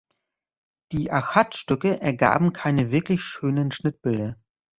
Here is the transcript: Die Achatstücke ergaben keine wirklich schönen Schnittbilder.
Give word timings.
Die 0.93 1.11
Achatstücke 1.11 2.01
ergaben 2.01 2.53
keine 2.53 2.89
wirklich 2.89 3.21
schönen 3.21 3.71
Schnittbilder. 3.71 4.35